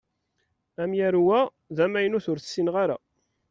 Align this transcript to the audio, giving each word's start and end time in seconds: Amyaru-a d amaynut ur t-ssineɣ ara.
Amyaru-a 0.81 1.39
d 1.75 1.77
amaynut 1.85 2.25
ur 2.31 2.37
t-ssineɣ 2.39 2.75
ara. 2.83 2.97